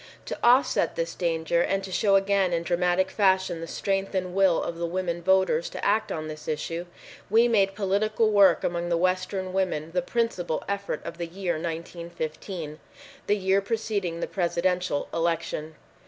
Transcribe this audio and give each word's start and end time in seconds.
To 0.25 0.39
offset 0.43 0.95
this 0.95 1.13
danger 1.13 1.61
and 1.61 1.83
to 1.83 1.91
show 1.91 2.15
again 2.15 2.53
in 2.53 2.63
dramatic 2.63 3.11
fashion 3.11 3.61
the 3.61 3.67
strength 3.67 4.15
and 4.15 4.33
will 4.33 4.63
of 4.63 4.79
the 4.79 4.87
women 4.87 5.21
voters 5.21 5.69
to 5.69 5.85
act 5.85 6.11
on 6.11 6.27
this 6.27 6.47
issue, 6.47 6.87
we 7.29 7.47
made 7.47 7.75
political 7.75 8.31
work 8.31 8.63
among 8.63 8.89
the 8.89 8.97
western 8.97 9.53
women 9.53 9.91
the 9.91 10.01
principal 10.01 10.63
effort 10.67 11.05
of 11.05 11.19
the 11.19 11.27
year 11.27 11.53
1915, 11.53 12.79
the 13.27 13.37
year 13.37 13.61
preceding 13.61 14.21
the 14.21 14.25
presidential 14.27 15.07
election. 15.13 15.75